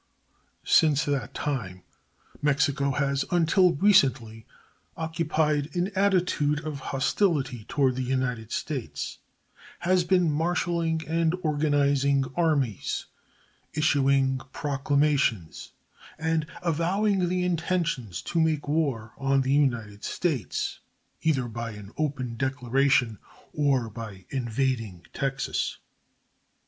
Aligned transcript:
Since 0.65 1.05
that 1.05 1.35
time 1.35 1.83
Mexico 2.41 2.89
has 2.89 3.23
until 3.29 3.73
recently 3.73 4.47
occupied 4.97 5.75
an 5.75 5.91
attitude 5.95 6.59
of 6.65 6.79
hostility 6.89 7.65
toward 7.65 7.95
the 7.97 8.01
United 8.01 8.51
States 8.51 9.19
has 9.81 10.03
been 10.03 10.31
marshaling 10.31 11.03
and 11.07 11.35
organizing 11.43 12.23
armies, 12.35 13.05
issuing 13.75 14.39
proclamations, 14.51 15.71
and 16.17 16.47
avowing 16.63 17.29
the 17.29 17.43
intention 17.43 18.09
to 18.09 18.41
make 18.41 18.67
war 18.67 19.13
on 19.19 19.41
the 19.41 19.53
United 19.53 20.03
States, 20.03 20.79
either 21.21 21.47
by 21.47 21.73
an 21.73 21.91
open 21.95 22.37
declaration 22.37 23.19
or 23.53 23.87
by 23.87 24.25
invading 24.31 25.05
Texas. 25.13 25.77